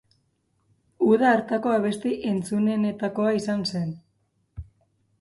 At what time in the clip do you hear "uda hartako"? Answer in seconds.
1.07-1.75